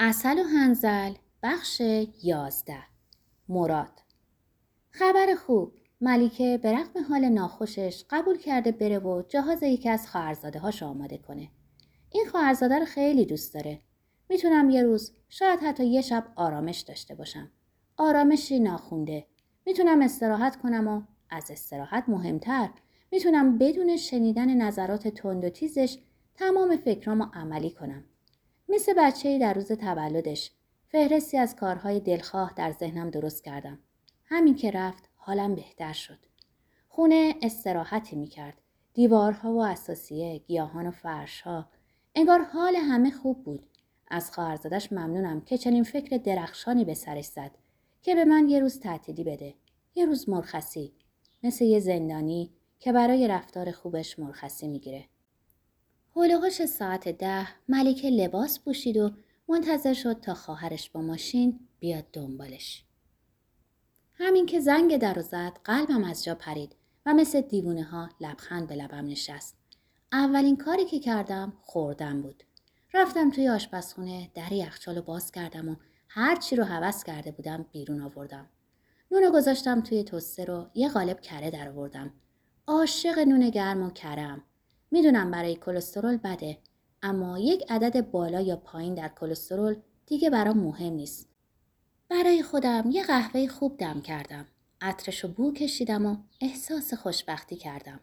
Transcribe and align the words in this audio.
اصل 0.00 0.38
و 0.38 0.42
هنزل 0.42 1.12
بخش 1.42 1.82
یازده 2.22 2.82
مراد 3.48 4.00
خبر 4.90 5.34
خوب 5.34 5.74
ملیکه 6.00 6.58
به 6.62 6.72
رغم 6.72 7.04
حال 7.08 7.24
ناخوشش 7.24 8.04
قبول 8.10 8.38
کرده 8.38 8.72
بره 8.72 8.98
و 8.98 9.22
جهاز 9.28 9.62
یکی 9.62 9.88
از 9.88 10.08
خواهرزاده 10.08 10.58
هاش 10.58 10.82
آماده 10.82 11.18
کنه. 11.18 11.50
این 12.10 12.26
خواهرزاده 12.30 12.78
رو 12.78 12.84
خیلی 12.84 13.26
دوست 13.26 13.54
داره. 13.54 13.80
می‌تونم 14.30 14.70
یه 14.70 14.82
روز 14.82 15.12
شاید 15.28 15.60
حتی 15.60 15.86
یه 15.86 16.00
شب 16.00 16.26
آرامش 16.36 16.80
داشته 16.80 17.14
باشم. 17.14 17.50
آرامشی 17.96 18.60
ناخونده. 18.60 19.26
می‌تونم 19.66 20.02
استراحت 20.02 20.56
کنم 20.56 20.88
و 20.88 21.02
از 21.30 21.50
استراحت 21.50 22.04
مهمتر 22.08 22.70
می‌تونم 23.12 23.58
بدون 23.58 23.96
شنیدن 23.96 24.62
نظرات 24.62 25.08
تند 25.08 25.44
و 25.44 25.50
تیزش 25.50 25.98
تمام 26.34 26.76
فکرامو 26.76 27.26
عملی 27.34 27.70
کنم. 27.70 28.04
مثل 28.68 28.94
بچه 28.98 29.38
در 29.38 29.54
روز 29.54 29.72
تولدش 29.72 30.50
فهرستی 30.88 31.38
از 31.38 31.56
کارهای 31.56 32.00
دلخواه 32.00 32.52
در 32.56 32.72
ذهنم 32.72 33.10
درست 33.10 33.44
کردم. 33.44 33.78
همین 34.24 34.54
که 34.54 34.70
رفت 34.70 35.08
حالم 35.14 35.54
بهتر 35.54 35.92
شد. 35.92 36.18
خونه 36.88 37.34
استراحتی 37.42 38.16
می‌کرد. 38.16 38.60
دیوارها 38.94 39.52
و 39.52 39.64
اساسیه، 39.64 40.38
گیاهان 40.38 40.86
و 40.86 40.90
فرشها. 40.90 41.68
انگار 42.14 42.42
حال 42.42 42.76
همه 42.76 43.10
خوب 43.10 43.44
بود. 43.44 43.66
از 44.10 44.32
خواهرزادش 44.32 44.92
ممنونم 44.92 45.40
که 45.40 45.58
چنین 45.58 45.84
فکر 45.84 46.16
درخشانی 46.16 46.84
به 46.84 46.94
سرش 46.94 47.24
زد 47.24 47.50
که 48.02 48.14
به 48.14 48.24
من 48.24 48.48
یه 48.48 48.60
روز 48.60 48.80
تعطیلی 48.80 49.24
بده. 49.24 49.54
یه 49.94 50.06
روز 50.06 50.28
مرخصی. 50.28 50.92
مثل 51.42 51.64
یه 51.64 51.80
زندانی 51.80 52.52
که 52.80 52.92
برای 52.92 53.28
رفتار 53.28 53.70
خوبش 53.70 54.18
مرخصی 54.18 54.68
می‌گیره. 54.68 55.04
هلوهاش 56.18 56.64
ساعت 56.64 57.08
ده 57.08 57.48
ملیکه 57.68 58.10
لباس 58.10 58.60
پوشید 58.60 58.96
و 58.96 59.10
منتظر 59.48 59.94
شد 59.94 60.20
تا 60.20 60.34
خواهرش 60.34 60.90
با 60.90 61.00
ماشین 61.00 61.60
بیاد 61.80 62.04
دنبالش. 62.12 62.84
همین 64.14 64.46
که 64.46 64.60
زنگ 64.60 64.96
در 64.96 65.20
زد 65.20 65.52
قلبم 65.64 66.04
از 66.04 66.24
جا 66.24 66.34
پرید 66.34 66.76
و 67.06 67.14
مثل 67.14 67.40
دیوونه 67.40 67.84
ها 67.84 68.08
لبخند 68.20 68.68
به 68.68 68.74
لبم 68.74 69.06
نشست. 69.06 69.56
اولین 70.12 70.56
کاری 70.56 70.84
که 70.84 70.98
کردم 70.98 71.52
خوردم 71.62 72.22
بود. 72.22 72.42
رفتم 72.94 73.30
توی 73.30 73.48
آشپزخونه 73.48 74.30
در 74.34 74.52
یخچال 74.52 75.00
باز 75.00 75.32
کردم 75.32 75.68
و 75.68 75.76
هر 76.08 76.36
چی 76.36 76.56
رو 76.56 76.64
حوض 76.64 77.04
کرده 77.04 77.30
بودم 77.30 77.66
بیرون 77.72 78.00
آوردم. 78.00 78.48
نون 79.10 79.30
گذاشتم 79.32 79.80
توی 79.80 80.04
توسته 80.04 80.44
رو 80.44 80.66
یه 80.74 80.88
قالب 80.88 81.20
کره 81.20 81.50
در 81.50 81.68
آوردم. 81.68 82.12
عاشق 82.66 83.18
نون 83.18 83.50
گرم 83.50 83.82
و 83.82 83.90
کرم. 83.90 84.42
می‌دونم 84.90 85.30
برای 85.30 85.56
کلسترول 85.56 86.16
بده 86.16 86.58
اما 87.02 87.38
یک 87.38 87.64
عدد 87.68 88.10
بالا 88.10 88.40
یا 88.40 88.56
پایین 88.56 88.94
در 88.94 89.08
کلسترول 89.08 89.76
دیگه 90.06 90.30
برام 90.30 90.58
مهم 90.58 90.92
نیست. 90.92 91.28
برای 92.08 92.42
خودم 92.42 92.84
یه 92.90 93.02
قهوه 93.02 93.48
خوب 93.48 93.76
دم 93.78 94.00
کردم. 94.00 94.46
عطرش 94.80 95.24
رو 95.24 95.30
بو 95.30 95.52
کشیدم 95.52 96.06
و 96.06 96.16
احساس 96.40 96.94
خوشبختی 96.94 97.56
کردم. 97.56 98.00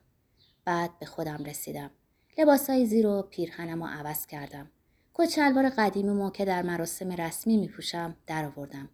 بعد 0.65 0.99
به 0.99 1.05
خودم 1.05 1.43
رسیدم. 1.43 1.91
لباسای 2.37 2.85
زیر 2.85 3.07
و 3.07 3.21
پیرهنم 3.21 3.83
رو 3.83 3.89
عوض 3.89 4.25
کردم. 4.25 4.71
کچلوار 5.13 5.69
قدیمی 5.69 6.31
که 6.31 6.45
در 6.45 6.61
مراسم 6.61 7.11
رسمی 7.11 7.57
می 7.57 7.67
پوشم 7.67 8.15
در 8.27 8.45
آوردم. 8.45 8.89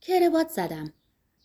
کربات 0.00 0.48
زدم. 0.48 0.92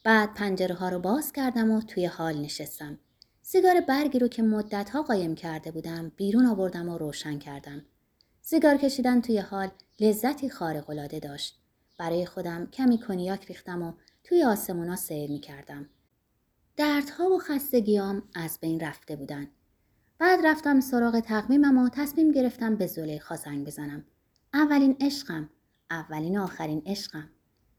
بعد 0.03 0.33
پنجره 0.33 0.75
ها 0.75 0.89
رو 0.89 0.99
باز 0.99 1.31
کردم 1.31 1.71
و 1.71 1.81
توی 1.81 2.05
حال 2.05 2.37
نشستم. 2.37 2.99
سیگار 3.41 3.81
برگی 3.81 4.19
رو 4.19 4.27
که 4.27 4.43
مدتها 4.43 5.01
قایم 5.01 5.35
کرده 5.35 5.71
بودم 5.71 6.11
بیرون 6.15 6.45
آوردم 6.45 6.89
و 6.89 6.97
روشن 6.97 7.39
کردم. 7.39 7.85
سیگار 8.41 8.77
کشیدن 8.77 9.21
توی 9.21 9.37
حال 9.37 9.71
لذتی 9.99 10.49
خارق‌العاده 10.49 11.19
داشت. 11.19 11.59
برای 11.97 12.25
خودم 12.25 12.65
کمی 12.65 12.99
کنیاک 12.99 13.45
ریختم 13.45 13.81
و 13.81 13.93
توی 14.23 14.43
آسمونا 14.43 14.95
سیر 14.95 15.31
می 15.31 15.39
کردم. 15.39 15.89
دردها 16.77 17.29
و 17.29 17.39
خستگیام 17.39 18.23
از 18.35 18.59
بین 18.61 18.79
رفته 18.79 19.15
بودن. 19.15 19.47
بعد 20.17 20.39
رفتم 20.43 20.79
سراغ 20.79 21.19
تقویمم 21.19 21.77
و 21.77 21.89
تصمیم 21.89 22.31
گرفتم 22.31 22.75
به 22.75 22.87
زلیخا 22.87 23.35
زنگ 23.35 23.65
بزنم. 23.67 24.05
اولین 24.53 24.97
عشقم، 25.01 25.49
اولین 25.91 26.37
و 26.37 26.43
آخرین 26.43 26.81
عشقم. 26.85 27.29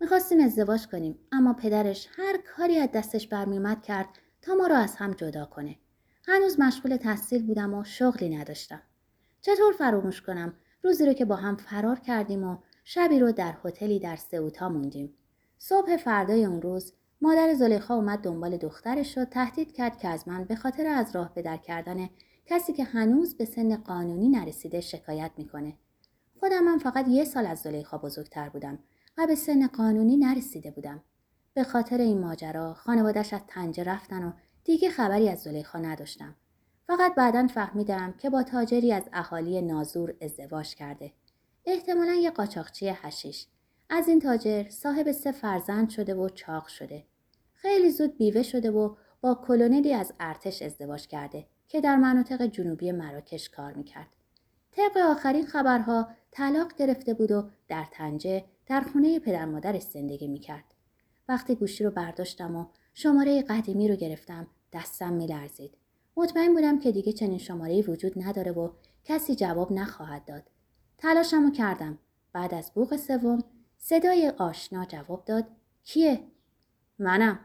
می‌خواستیم 0.01 0.41
ازدواج 0.41 0.87
کنیم 0.87 1.19
اما 1.33 1.53
پدرش 1.53 2.09
هر 2.17 2.39
کاری 2.57 2.79
از 2.79 2.89
دستش 2.95 3.29
برمیومد 3.29 3.83
کرد 3.83 4.09
تا 4.43 4.55
ما 4.55 4.67
را 4.67 4.77
از 4.77 4.97
هم 4.97 5.13
جدا 5.13 5.45
کنه. 5.45 5.77
هنوز 6.27 6.61
مشغول 6.61 6.97
تحصیل 6.97 7.47
بودم 7.47 7.75
و 7.75 7.85
شغلی 7.85 8.37
نداشتم. 8.37 8.83
چطور 9.41 9.73
فراموش 9.73 10.23
کنم 10.23 10.55
روزی 10.83 11.07
رو 11.07 11.13
که 11.13 11.25
با 11.25 11.37
هم 11.37 11.57
فرار 11.57 11.99
کردیم 11.99 12.45
و 12.45 12.57
شبی 12.85 13.19
رو 13.19 13.33
در 13.33 13.55
هتلی 13.65 13.99
در 13.99 14.17
سئوتا 14.17 14.69
موندیم. 14.69 15.15
صبح 15.59 15.97
فردای 15.97 16.45
اون 16.45 16.63
روز 16.63 16.93
مادر 17.21 17.55
زلیخا 17.55 17.95
اومد 17.95 18.19
دنبال 18.19 18.57
دخترش 18.57 19.19
رو 19.19 19.25
تهدید 19.25 19.73
کرد 19.73 19.99
که 19.99 20.09
از 20.09 20.29
من 20.29 20.45
به 20.45 20.57
خاطر 20.57 20.87
از 20.87 21.17
راه 21.17 21.35
به 21.35 21.43
در 21.43 21.57
کردن 21.57 22.09
کسی 22.47 22.73
که 22.73 22.85
هنوز 22.85 23.37
به 23.37 23.45
سن 23.45 23.77
قانونی 23.77 24.29
نرسیده 24.29 24.81
شکایت 24.81 25.31
می‌کنه. 25.37 25.75
خودم 26.41 26.65
من 26.65 26.79
فقط 26.79 27.09
یه 27.09 27.25
سال 27.25 27.47
از 27.47 27.59
زلیخا 27.59 27.99
بزرگتر 27.99 28.49
بودم 28.49 28.79
و 29.19 29.27
به 29.27 29.35
سن 29.35 29.67
قانونی 29.67 30.17
نرسیده 30.17 30.71
بودم. 30.71 31.03
به 31.55 31.65
خاطر 31.65 31.99
این 31.99 32.21
ماجرا 32.21 32.75
خانوادش 32.75 33.33
از 33.33 33.41
تنجه 33.49 33.85
رفتن 33.85 34.25
و 34.25 34.33
دیگه 34.65 34.91
خبری 34.91 35.29
از 35.29 35.39
زلیخا 35.39 35.79
نداشتم. 35.79 36.35
فقط 36.87 37.15
بعدا 37.15 37.47
فهمیدم 37.47 38.15
که 38.19 38.31
با 38.31 38.43
تاجری 38.43 38.93
از 38.93 39.03
اهالی 39.13 39.63
نازور 39.63 40.15
ازدواج 40.21 40.75
کرده. 40.75 41.13
احتمالا 41.67 42.15
یه 42.15 42.31
قاچاقچی 42.31 42.89
هشیش. 42.89 43.47
از 43.91 44.09
این 44.09 44.21
تاجر 44.21 44.69
صاحب 44.69 45.13
سه 45.13 45.33
فرزند 45.33 45.91
شده 45.91 46.15
و 46.15 46.29
چاق 46.29 46.67
شده. 46.67 47.05
خیلی 47.55 47.91
زود 47.91 48.17
بیوه 48.17 48.43
شده 48.43 48.71
و 48.71 48.95
با 49.21 49.35
کلونلی 49.35 49.95
از 49.95 50.13
ارتش 50.21 50.63
ازدواج 50.63 51.07
کرده 51.07 51.47
که 51.69 51.81
در 51.81 51.97
مناطق 51.97 52.47
جنوبی 52.47 52.93
مراکش 52.93 53.49
کار 53.49 53.73
می‌کرد. 53.73 54.09
طبق 54.73 54.97
آخرین 54.97 55.47
خبرها 55.47 56.09
طلاق 56.31 56.75
گرفته 56.77 57.15
بود 57.15 57.33
و 57.33 57.51
در 57.69 57.85
تنجه 57.93 58.45
در 58.67 58.81
خونه 58.81 59.19
پدر 59.19 59.45
مادرش 59.45 59.83
زندگی 59.83 60.29
می‌کرد. 60.29 60.65
وقتی 61.29 61.55
گوشی 61.55 61.85
رو 61.85 61.91
برداشتم 61.91 62.57
و 62.57 62.67
شماره 62.95 63.43
قدیمی 63.43 63.89
رو 63.89 63.97
گرفتم 63.97 64.47
دستم 64.73 65.13
میلرزید. 65.13 65.75
مطمئن 66.17 66.55
بودم 66.55 66.79
که 66.79 66.93
دیگه 66.93 67.13
چنین 67.13 67.39
شماره 67.39 67.83
وجود 67.83 68.13
نداره 68.17 68.53
و 68.53 68.71
کسی 69.05 69.35
جواب 69.35 69.73
نخواهد 69.73 70.25
داد. 70.25 70.43
تلاشمو 70.99 71.51
کردم. 71.51 71.99
بعد 72.33 72.55
از 72.55 72.73
بوق 72.75 72.97
سوم 72.97 73.45
صدای 73.79 74.33
آشنا 74.39 74.85
جواب 74.85 75.25
داد 75.25 75.47
کیه؟ 75.85 76.21
منم. 76.99 77.39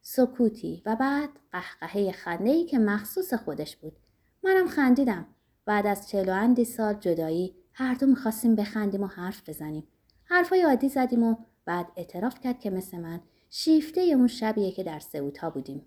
سکوتی 0.00 0.82
و 0.86 0.96
بعد 0.96 1.28
قهقهه 1.52 2.12
خنده 2.12 2.64
که 2.64 2.78
مخصوص 2.78 3.34
خودش 3.34 3.76
بود. 3.76 3.96
منم 4.42 4.68
خندیدم. 4.68 5.26
بعد 5.64 5.86
از 5.86 6.08
چلو 6.08 6.32
اندی 6.32 6.64
سال 6.64 6.94
جدایی 6.94 7.54
هر 7.72 7.94
دو 7.94 8.06
می‌خواستیم 8.06 8.56
بخندیم 8.56 9.02
و 9.02 9.06
حرف 9.06 9.48
بزنیم. 9.48 9.88
حرفای 10.24 10.62
عادی 10.62 10.88
زدیم 10.88 11.22
و 11.22 11.36
بعد 11.64 11.92
اعتراف 11.96 12.40
کرد 12.40 12.60
که 12.60 12.70
مثل 12.70 12.98
من 12.98 13.20
شیفته 13.50 14.00
اون 14.00 14.26
شبیه 14.26 14.72
که 14.72 14.82
در 14.82 14.98
سئوتا 14.98 15.50
بودیم. 15.50 15.86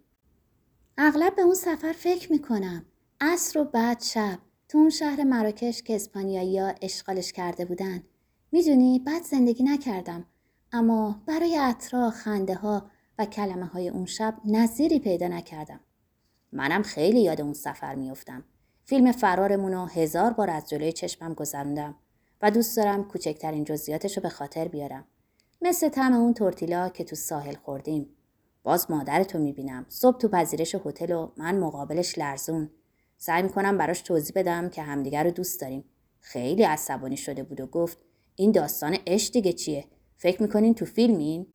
اغلب 0.97 1.35
به 1.35 1.41
اون 1.41 1.55
سفر 1.55 1.91
فکر 1.91 2.31
می‌کنم. 2.31 2.85
عصر 3.21 3.59
و 3.59 3.63
بعد 3.63 4.01
شب 4.01 4.39
تو 4.69 4.77
اون 4.77 4.89
شهر 4.89 5.23
مراکش 5.23 5.83
که 5.83 5.95
اسپانیایی 5.95 6.59
ها 6.59 6.73
اشغالش 6.81 7.31
کرده 7.31 7.65
بودن. 7.65 8.03
می‌دونی 8.51 8.99
بعد 8.99 9.23
زندگی 9.23 9.63
نکردم. 9.63 10.25
اما 10.71 11.23
برای 11.25 11.57
اطراح 11.57 12.11
خنده 12.11 12.55
ها 12.55 12.89
و 13.19 13.25
کلمه 13.25 13.65
های 13.65 13.89
اون 13.89 14.05
شب 14.05 14.35
نظیری 14.45 14.99
پیدا 14.99 15.27
نکردم. 15.27 15.79
منم 16.51 16.83
خیلی 16.83 17.21
یاد 17.21 17.41
اون 17.41 17.53
سفر 17.53 17.95
میافتم. 17.95 18.43
فیلم 18.83 19.11
فرارمون 19.11 19.73
رو 19.73 19.85
هزار 19.85 20.33
بار 20.33 20.49
از 20.49 20.69
جلوی 20.69 20.91
چشمم 20.91 21.33
گذروندم 21.33 21.95
و 22.41 22.51
دوست 22.51 22.77
دارم 22.77 23.03
کوچکترین 23.03 23.63
جزئیاتش 23.63 24.17
رو 24.17 24.23
به 24.23 24.29
خاطر 24.29 24.67
بیارم. 24.67 25.05
مثل 25.61 25.89
تم 25.89 26.13
اون 26.13 26.33
تورتیلا 26.33 26.89
که 26.89 27.03
تو 27.03 27.15
ساحل 27.15 27.55
خوردیم. 27.55 28.09
باز 28.63 28.91
مادرتو 28.91 29.39
می‌بینم. 29.39 29.85
صبح 29.89 30.17
تو 30.17 30.27
پذیرش 30.27 30.75
هتل 30.75 31.11
و 31.11 31.31
من 31.37 31.59
مقابلش 31.59 32.17
لرزون. 32.17 32.69
سعی 33.17 33.43
می‌کنم 33.43 33.77
براش 33.77 34.01
توضیح 34.01 34.33
بدم 34.35 34.69
که 34.69 34.81
همدیگر 34.81 35.23
رو 35.23 35.31
دوست 35.31 35.61
داریم. 35.61 35.83
خیلی 36.19 36.63
عصبانی 36.63 37.17
شده 37.17 37.43
بود 37.43 37.61
و 37.61 37.67
گفت 37.67 37.97
این 38.35 38.51
داستان 38.51 38.97
عشق 39.07 39.33
دیگه 39.33 39.53
چیه؟ 39.53 39.85
فکر 40.17 40.41
می‌کنین 40.41 40.73
تو 40.73 40.85
فیلمین؟ 40.85 41.47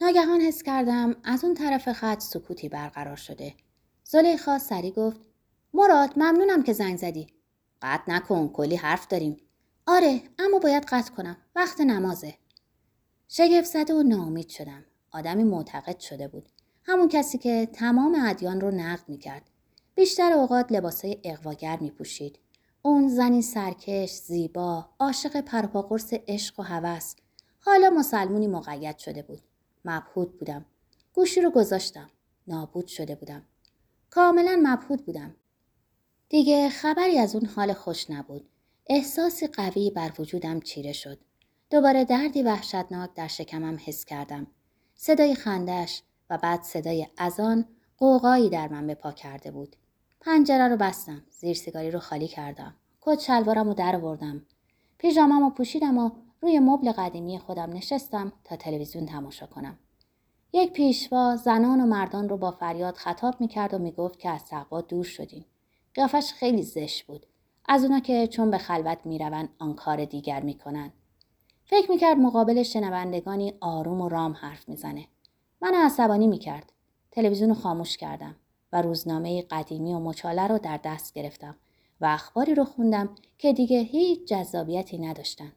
ناگهان 0.00 0.40
حس 0.40 0.62
کردم 0.62 1.16
از 1.24 1.44
اون 1.44 1.54
طرف 1.54 1.92
خط 1.92 2.20
سکوتی 2.20 2.68
برقرار 2.68 3.16
شده. 3.16 3.54
زلیخا 4.04 4.58
سری 4.58 4.90
گفت 4.90 5.20
مراد 5.74 6.10
ممنونم 6.16 6.62
که 6.62 6.72
زنگ 6.72 6.96
زدی. 6.96 7.26
قطع 7.82 8.12
نکن 8.12 8.48
کلی 8.48 8.76
حرف 8.76 9.06
داریم. 9.06 9.36
آره 9.86 10.20
اما 10.38 10.58
باید 10.58 10.84
قطع 10.84 11.14
کنم. 11.14 11.36
وقت 11.56 11.80
نمازه. 11.80 12.34
شگفت 13.28 13.66
زده 13.66 13.94
و 13.94 14.02
ناامید 14.02 14.48
شدم. 14.48 14.84
آدمی 15.10 15.44
معتقد 15.44 15.98
شده 15.98 16.28
بود. 16.28 16.48
همون 16.84 17.08
کسی 17.08 17.38
که 17.38 17.68
تمام 17.72 18.16
ادیان 18.26 18.60
رو 18.60 18.70
نقد 18.70 19.08
می‌کرد. 19.08 19.50
بیشتر 19.94 20.32
اوقات 20.32 20.72
لباسای 20.72 21.20
اقواگر 21.24 21.78
می 21.80 21.90
پوشید. 21.90 22.38
اون 22.82 23.08
زنی 23.08 23.42
سرکش، 23.42 24.10
زیبا، 24.10 24.88
عاشق 24.98 25.40
پرپاقرص 25.40 26.14
عشق 26.28 26.60
و 26.60 26.62
هوس. 26.62 27.14
حالا 27.60 27.90
مسلمونی 27.90 28.46
مقید 28.46 28.98
شده 28.98 29.22
بود. 29.22 29.40
مبهود 29.84 30.38
بودم. 30.38 30.64
گوشی 31.12 31.40
رو 31.40 31.50
گذاشتم. 31.50 32.10
نابود 32.48 32.86
شده 32.86 33.14
بودم. 33.14 33.42
کاملا 34.10 34.60
مبهود 34.62 35.06
بودم. 35.06 35.34
دیگه 36.28 36.68
خبری 36.68 37.18
از 37.18 37.34
اون 37.34 37.46
حال 37.46 37.72
خوش 37.72 38.10
نبود. 38.10 38.48
احساسی 38.86 39.46
قوی 39.46 39.90
بر 39.90 40.12
وجودم 40.18 40.60
چیره 40.60 40.92
شد. 40.92 41.18
دوباره 41.70 42.04
دردی 42.04 42.42
وحشتناک 42.42 43.14
در 43.14 43.26
شکمم 43.26 43.78
حس 43.84 44.04
کردم. 44.04 44.46
صدای 44.94 45.34
خندش 45.34 46.02
و 46.30 46.38
بعد 46.38 46.62
صدای 46.62 47.06
اذان 47.18 47.64
قوقایی 47.98 48.50
در 48.50 48.68
من 48.68 48.86
به 48.86 48.94
پا 48.94 49.12
کرده 49.12 49.50
بود. 49.50 49.76
پنجره 50.20 50.68
رو 50.68 50.76
بستم. 50.76 51.22
زیر 51.30 51.54
سیگاری 51.54 51.90
رو 51.90 51.98
خالی 51.98 52.28
کردم. 52.28 52.74
کت 53.00 53.20
شلوارم 53.20 53.68
رو 53.68 53.74
در 53.74 53.96
آوردم. 53.96 54.42
پیژامم 54.98 55.40
رو 55.42 55.50
پوشیدم 55.50 55.98
و 55.98 56.10
روی 56.40 56.58
مبل 56.58 56.92
قدیمی 56.92 57.38
خودم 57.38 57.72
نشستم 57.72 58.32
تا 58.44 58.56
تلویزیون 58.56 59.06
تماشا 59.06 59.46
کنم. 59.46 59.78
یک 60.52 60.72
پیشوا 60.72 61.36
زنان 61.36 61.80
و 61.80 61.86
مردان 61.86 62.28
رو 62.28 62.36
با 62.36 62.50
فریاد 62.50 62.94
خطاب 62.94 63.40
می‌کرد 63.40 63.74
و 63.74 63.78
می‌گفت 63.78 64.18
که 64.18 64.30
از 64.30 64.44
تقوا 64.44 64.80
دور 64.80 65.04
شدیم. 65.04 65.44
قیافش 65.94 66.32
خیلی 66.32 66.62
زشت 66.62 67.06
بود. 67.06 67.26
از 67.68 67.84
اونا 67.84 68.00
که 68.00 68.26
چون 68.26 68.50
به 68.50 68.58
خلوت 68.58 68.98
می‌روند 69.04 69.48
آن 69.58 69.74
کار 69.74 70.04
دیگر 70.04 70.40
می‌کنند. 70.40 70.92
فکر 71.68 71.90
می‌کرد 71.90 72.16
مقابل 72.16 72.62
شنوندگانی 72.62 73.54
آروم 73.60 74.00
و 74.00 74.08
رام 74.08 74.32
حرف 74.32 74.68
می‌زنه. 74.68 75.06
من 75.60 75.74
عصبانی 75.74 76.26
می‌کرد. 76.26 76.72
تلویزیون 77.10 77.54
خاموش 77.54 77.96
کردم 77.96 78.36
و 78.72 78.82
روزنامه 78.82 79.42
قدیمی 79.42 79.94
و 79.94 79.98
مچاله 79.98 80.46
رو 80.46 80.58
در 80.58 80.80
دست 80.84 81.14
گرفتم 81.14 81.56
و 82.00 82.06
اخباری 82.06 82.54
رو 82.54 82.64
خوندم 82.64 83.14
که 83.38 83.52
دیگه 83.52 83.80
هیچ 83.80 84.28
جذابیتی 84.28 84.98
نداشتن. 84.98 85.52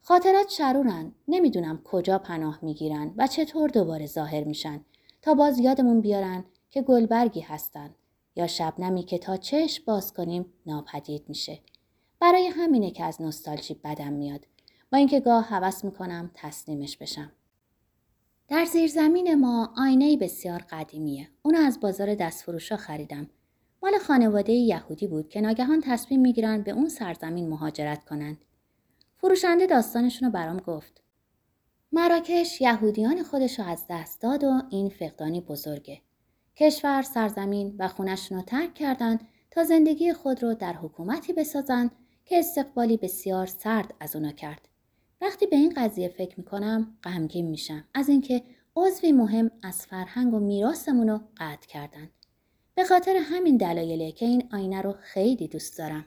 خاطرات 0.00 0.48
شرورن. 0.48 1.12
نمی‌دونم 1.28 1.80
کجا 1.84 2.18
پناه 2.18 2.58
می‌گیرن 2.62 3.14
و 3.16 3.26
چطور 3.26 3.70
دوباره 3.70 4.06
ظاهر 4.06 4.44
میشن 4.44 4.80
تا 5.22 5.34
باز 5.34 5.58
یادمون 5.58 6.00
بیارن 6.00 6.44
که 6.70 6.82
گلبرگی 6.82 7.40
هستن 7.40 7.94
یا 8.36 8.46
شبنمی 8.46 9.02
که 9.02 9.18
تا 9.18 9.36
چشم 9.36 9.84
باز 9.86 10.12
کنیم 10.12 10.52
ناپدید 10.66 11.24
میشه. 11.28 11.58
برای 12.20 12.46
همینه 12.46 12.90
که 12.90 13.04
از 13.04 13.22
نستالژی 13.22 13.74
بدم 13.74 14.12
میاد. 14.12 14.46
با 14.92 14.98
اینکه 14.98 15.20
گاه 15.20 15.44
هوس 15.44 15.84
می‌کنم 15.84 16.30
تسلیمش 16.34 16.96
بشم. 16.96 17.32
در 18.48 18.64
زیرزمین 18.64 19.34
ما 19.34 19.74
آینه 19.76 20.16
بسیار 20.16 20.64
قدیمیه. 20.70 21.28
اونو 21.42 21.58
از 21.58 21.80
بازار 21.80 22.14
دستفروشا 22.14 22.76
خریدم. 22.76 23.30
مال 23.82 23.98
خانواده 23.98 24.52
یهودی 24.52 25.06
بود 25.06 25.28
که 25.28 25.40
ناگهان 25.40 25.80
تصمیم 25.84 26.20
می‌گیرن 26.20 26.62
به 26.62 26.70
اون 26.70 26.88
سرزمین 26.88 27.48
مهاجرت 27.48 28.04
کنند. 28.04 28.38
فروشنده 29.16 29.66
داستانشون 29.66 30.26
رو 30.26 30.32
برام 30.32 30.56
گفت. 30.56 31.02
مراکش 31.92 32.60
یهودیان 32.60 33.22
خودش 33.22 33.58
رو 33.58 33.64
از 33.64 33.84
دست 33.90 34.20
داد 34.20 34.44
و 34.44 34.62
این 34.70 34.88
فقدانی 34.88 35.40
بزرگه. 35.40 36.00
کشور، 36.56 37.02
سرزمین 37.02 37.76
و 37.78 37.88
خونشون 37.88 38.38
رو 38.38 38.44
ترک 38.44 38.74
کردن 38.74 39.18
تا 39.50 39.64
زندگی 39.64 40.12
خود 40.12 40.42
رو 40.42 40.54
در 40.54 40.72
حکومتی 40.72 41.32
بسازن 41.32 41.90
که 42.24 42.38
استقبالی 42.38 42.96
بسیار 42.96 43.46
سرد 43.46 43.94
از 44.00 44.16
اونا 44.16 44.32
کرد. 44.32 44.68
وقتی 45.22 45.46
به 45.46 45.56
این 45.56 45.72
قضیه 45.76 46.08
فکر 46.08 46.34
می‌کنم 46.40 46.98
غمگین 47.04 47.46
میشم 47.46 47.84
از 47.94 48.08
اینکه 48.08 48.42
عضوی 48.76 49.12
مهم 49.12 49.50
از 49.62 49.86
فرهنگ 49.86 50.34
و 50.34 50.38
میراثمون 50.38 51.08
رو 51.08 51.20
قطع 51.36 51.66
کردن. 51.68 52.10
به 52.74 52.84
خاطر 52.84 53.16
همین 53.16 53.56
دلایله 53.56 54.12
که 54.12 54.26
این 54.26 54.48
آینه 54.52 54.82
رو 54.82 54.94
خیلی 55.00 55.48
دوست 55.48 55.78
دارم. 55.78 56.06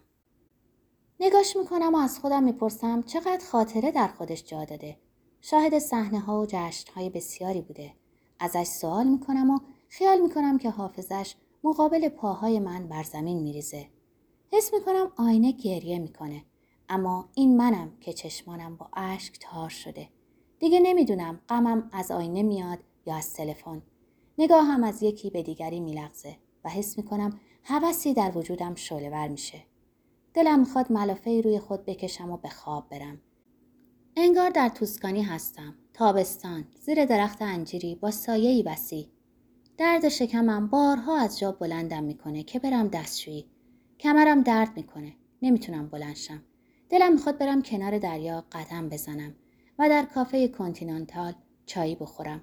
نگاش 1.19 1.56
می‌کنم 1.57 1.95
و 1.95 1.97
از 1.97 2.19
خودم 2.19 2.44
می‌پرسم 2.44 3.01
چقدر 3.01 3.45
خاطره 3.51 3.91
در 3.91 4.07
خودش 4.07 4.44
جا 4.44 4.65
داده. 4.65 4.97
شاهد 5.41 5.79
صحنه 5.79 6.19
ها 6.19 6.41
و 6.41 6.45
جشن 6.45 6.94
های 6.94 7.09
بسیاری 7.09 7.61
بوده. 7.61 7.94
ازش 8.39 8.63
سوال 8.63 9.07
می‌کنم 9.07 9.50
و 9.50 9.59
خیال 9.89 10.21
می‌کنم 10.21 10.57
که 10.57 10.69
حافظش 10.69 11.35
مقابل 11.63 12.09
پاهای 12.09 12.59
من 12.59 12.88
بر 12.88 13.03
زمین 13.03 13.39
میریزه. 13.39 13.85
حس 14.51 14.73
می‌کنم 14.73 15.11
آینه 15.18 15.51
گریه 15.51 16.00
می‌کنه. 16.00 16.44
اما 16.89 17.29
این 17.33 17.57
منم 17.57 17.91
که 18.01 18.13
چشمانم 18.13 18.75
با 18.75 18.89
اشک 18.93 19.37
تار 19.41 19.69
شده. 19.69 20.09
دیگه 20.59 20.79
نمی‌دونم 20.79 21.41
غمم 21.49 21.89
از 21.93 22.11
آینه 22.11 22.43
میاد 22.43 22.79
یا 23.05 23.15
از 23.15 23.33
تلفن. 23.33 23.81
نگاهم 24.37 24.83
از 24.83 25.03
یکی 25.03 25.29
به 25.29 25.43
دیگری 25.43 25.79
میلغزه 25.79 26.37
و 26.63 26.69
حس 26.69 26.97
می‌کنم 26.97 27.39
هوسی 27.63 28.13
در 28.13 28.37
وجودم 28.37 28.75
شعله 28.75 29.27
میشه. 29.27 29.63
دلم 30.33 30.59
می‌خواد 30.59 30.91
ملافه 30.91 31.41
روی 31.41 31.59
خود 31.59 31.85
بکشم 31.85 32.31
و 32.31 32.37
به 32.37 32.49
خواب 32.49 32.89
برم. 32.89 33.21
انگار 34.15 34.49
در 34.49 34.69
توسکانی 34.69 35.21
هستم. 35.21 35.75
تابستان. 35.93 36.65
زیر 36.81 37.05
درخت 37.05 37.41
انجیری 37.41 37.95
با 37.95 38.11
سایهی 38.11 38.63
وسیع. 38.63 39.07
درد 39.77 40.09
شکمم 40.09 40.67
بارها 40.67 41.17
از 41.17 41.39
جا 41.39 41.51
بلندم 41.51 42.03
می‌کنه 42.03 42.43
که 42.43 42.59
برم 42.59 42.87
دستشویی. 42.87 43.45
کمرم 43.99 44.41
درد 44.41 44.71
می‌کنه. 44.75 45.13
نمی‌تونم 45.41 45.87
بلنشم. 45.87 46.43
دلم 46.89 47.13
می‌خواد 47.13 47.37
برم 47.37 47.61
کنار 47.61 47.97
دریا 47.97 48.43
قدم 48.51 48.89
بزنم 48.89 49.35
و 49.79 49.89
در 49.89 50.05
کافه 50.05 50.47
کنتینانتال 50.47 51.33
چایی 51.65 51.95
بخورم. 51.95 52.41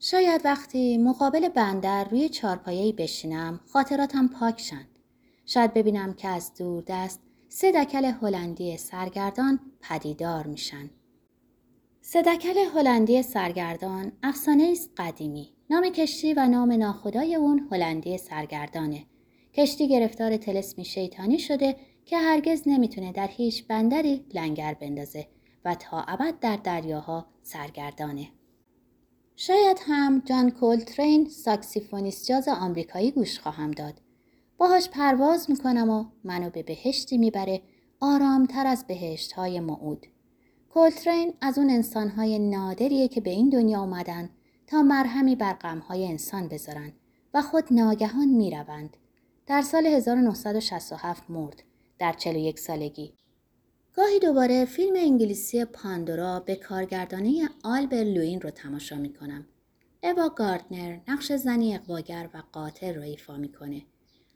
شاید 0.00 0.40
وقتی 0.44 0.98
مقابل 0.98 1.48
بندر 1.48 2.04
روی 2.04 2.28
چارپایه‌ای 2.28 2.92
بشینم 2.92 3.60
خاطراتم 3.72 4.28
پاک 4.28 4.60
شند. 4.60 4.88
شاید 5.46 5.74
ببینم 5.74 6.14
که 6.14 6.28
از 6.28 6.54
دور 6.54 6.84
دست 6.86 7.20
سه 7.48 7.72
دکل 7.72 8.04
هلندی 8.04 8.76
سرگردان 8.76 9.60
پدیدار 9.80 10.46
میشن. 10.46 10.90
سه 12.00 12.22
دکل 12.22 12.58
هلندی 12.74 13.22
سرگردان 13.22 14.12
افسانه 14.22 14.68
است 14.72 14.90
قدیمی. 14.96 15.52
نام 15.70 15.88
کشتی 15.88 16.34
و 16.34 16.48
نام 16.48 16.72
ناخدای 16.72 17.34
اون 17.34 17.68
هلندی 17.72 18.18
سرگردانه. 18.18 19.04
کشتی 19.54 19.88
گرفتار 19.88 20.36
تلسمی 20.36 20.84
شیطانی 20.84 21.38
شده 21.38 21.76
که 22.08 22.18
هرگز 22.18 22.62
نمی‌تونه 22.66 23.12
در 23.12 23.26
هیچ 23.26 23.66
بندری 23.66 24.24
لنگر 24.34 24.74
بندازه 24.74 25.26
و 25.64 25.74
تا 25.74 26.00
ابد 26.00 26.38
در 26.40 26.56
دریاها 26.56 27.26
سرگردانه. 27.42 28.28
شاید 29.36 29.80
هم 29.86 30.22
جان 30.24 30.50
کولترین 30.50 31.28
ساکسیفونیست 31.28 32.26
جاز 32.26 32.48
آمریکایی 32.48 33.10
گوش 33.10 33.38
خواهم 33.38 33.70
داد 33.70 34.00
باهاش 34.58 34.88
پرواز 34.88 35.50
می‌کنم 35.50 35.90
و 35.90 36.04
منو 36.24 36.50
به 36.50 36.62
بهشتی 36.62 37.18
می‌بره 37.18 37.62
آرامتر 38.00 38.66
از 38.66 38.86
بهشت 38.86 39.32
های 39.32 39.60
معود. 39.60 40.06
کولترین 40.68 41.32
از 41.40 41.58
اون 41.58 41.70
انسانهای 41.70 42.38
نادریه 42.38 43.08
که 43.08 43.20
به 43.20 43.30
این 43.30 43.48
دنیا 43.48 43.80
آمدن 43.80 44.30
تا 44.66 44.82
مرهمی 44.82 45.36
بر 45.36 45.52
غمهای 45.52 46.06
انسان 46.06 46.48
بذارن 46.48 46.92
و 47.34 47.42
خود 47.42 47.64
ناگهان 47.70 48.28
می‌روند. 48.28 48.96
در 49.46 49.62
سال 49.62 49.86
1967 49.86 51.30
مرد 51.30 51.62
در 51.98 52.12
41 52.12 52.58
سالگی. 52.58 53.14
گاهی 53.94 54.18
دوباره 54.18 54.64
فیلم 54.64 54.96
انگلیسی 54.96 55.64
پاندورا 55.64 56.40
به 56.40 56.56
کارگردانی 56.56 57.48
آلبر 57.64 58.04
لوین 58.04 58.40
رو 58.40 58.50
تماشا 58.50 58.96
می‌کنم. 58.96 59.46
اوا 60.02 60.28
گاردنر 60.28 60.98
نقش 61.08 61.32
زنی 61.32 61.74
اقواگر 61.74 62.28
و 62.34 62.42
قاتل 62.52 62.94
رو 62.94 63.02
ایفا 63.02 63.36
می‌کنه. 63.36 63.82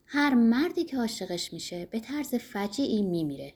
هر 0.06 0.34
مردی 0.34 0.84
که 0.84 0.96
عاشقش 0.96 1.52
میشه 1.52 1.86
به 1.86 2.00
طرز 2.00 2.34
فجیعی 2.34 3.02
میمیره. 3.02 3.54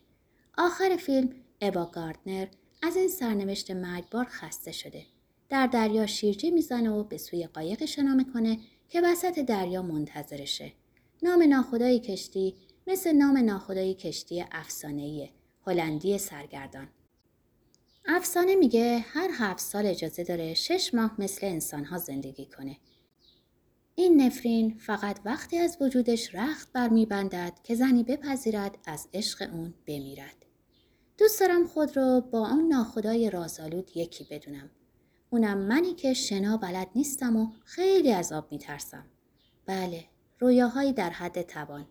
آخر 0.58 0.96
فیلم 0.96 1.30
ابا 1.60 1.84
گاردنر 1.84 2.46
از 2.82 2.96
این 2.96 3.08
سرنوشت 3.08 3.70
مرگبار 3.70 4.24
خسته 4.24 4.72
شده. 4.72 5.02
در 5.48 5.66
دریا 5.66 6.06
شیرجه 6.06 6.50
می‌زنه 6.50 6.90
و 6.90 7.04
به 7.04 7.18
سوی 7.18 7.46
قایق 7.46 7.84
شنا 7.84 8.14
می‌کنه 8.14 8.58
که 8.88 9.00
وسط 9.00 9.38
دریا 9.38 9.82
منتظرشه. 9.82 10.72
نام 11.22 11.42
ناخدای 11.42 12.00
کشتی 12.00 12.54
مثل 12.86 13.12
نام 13.12 13.38
ناخدای 13.38 13.94
کشتی 13.94 14.44
افسانه‌ای 14.52 15.28
هلندی 15.66 16.18
سرگردان. 16.18 16.88
افسانه 18.06 18.54
میگه 18.54 18.98
هر 18.98 19.30
هفت 19.32 19.60
سال 19.60 19.86
اجازه 19.86 20.24
داره 20.24 20.54
شش 20.54 20.94
ماه 20.94 21.20
مثل 21.20 21.46
انسانها 21.46 21.98
زندگی 21.98 22.46
کنه 22.46 22.76
این 23.94 24.22
نفرین 24.22 24.78
فقط 24.78 25.20
وقتی 25.24 25.58
از 25.58 25.78
وجودش 25.80 26.34
رخت 26.34 26.72
بر 26.72 26.88
میبندد 26.88 27.52
که 27.62 27.74
زنی 27.74 28.02
بپذیرد 28.02 28.78
از 28.86 29.08
عشق 29.14 29.48
اون 29.52 29.74
بمیرد. 29.86 30.46
دوست 31.18 31.40
دارم 31.40 31.66
خود 31.66 31.96
رو 31.96 32.20
با 32.20 32.48
اون 32.48 32.68
ناخدای 32.68 33.30
رازالود 33.30 33.96
یکی 33.96 34.26
بدونم. 34.30 34.70
اونم 35.30 35.58
منی 35.58 35.94
که 35.94 36.14
شنا 36.14 36.56
بلد 36.56 36.88
نیستم 36.94 37.36
و 37.36 37.52
خیلی 37.64 38.12
از 38.12 38.32
آب 38.32 38.52
میترسم. 38.52 39.06
بله، 39.66 40.04
رویاهایی 40.38 40.92
در 40.92 41.10
حد 41.10 41.42
توان. 41.42 41.86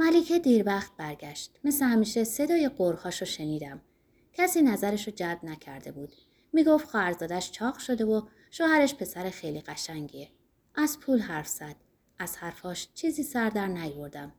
ملیکه 0.00 0.38
دیر 0.38 0.62
وقت 0.66 0.96
برگشت. 0.96 1.50
مثل 1.64 1.84
همیشه 1.84 2.24
صدای 2.24 2.68
قرهاشو 2.68 3.24
شنیدم. 3.24 3.80
کسی 4.32 4.62
نظرش 4.62 5.06
رو 5.06 5.12
جلب 5.12 5.44
نکرده 5.44 5.92
بود. 5.92 6.12
می‌گفت 6.52 6.88
خواهرزادش 6.88 7.50
چاق 7.50 7.78
شده 7.78 8.04
و 8.04 8.22
شوهرش 8.50 8.94
پسر 8.94 9.30
خیلی 9.30 9.60
قشنگیه. 9.60 10.28
از 10.74 11.00
پول 11.00 11.18
حرف 11.18 11.48
زد. 11.48 11.76
از 12.18 12.36
حرفاش 12.36 12.88
چیزی 12.94 13.22
سر 13.22 13.50
در 13.50 13.66
نیوردم. 13.66 14.32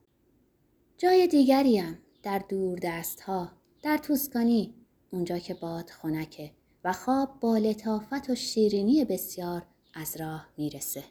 جای 0.97 1.27
دیگریم 1.27 1.99
در 2.23 2.39
دور 2.39 2.79
دست 2.83 3.21
ها 3.21 3.51
در 3.83 3.97
توسکانی 3.97 4.73
اونجا 5.11 5.37
که 5.37 5.53
باد 5.53 5.89
خنکه 5.89 6.51
و 6.83 6.93
خواب 6.93 7.39
با 7.39 7.57
لطافت 7.57 8.29
و 8.29 8.35
شیرینی 8.35 9.05
بسیار 9.05 9.65
از 9.93 10.17
راه 10.17 10.47
می‌رسه 10.57 11.03